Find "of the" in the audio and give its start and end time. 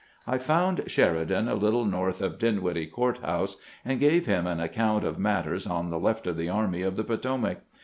6.25-6.49, 6.81-7.03